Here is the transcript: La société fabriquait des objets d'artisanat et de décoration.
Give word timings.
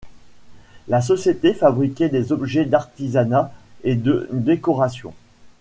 La 0.87 0.99
société 0.99 1.53
fabriquait 1.53 2.09
des 2.09 2.31
objets 2.31 2.65
d'artisanat 2.65 3.51
et 3.83 3.93
de 3.93 4.27
décoration. 4.31 5.13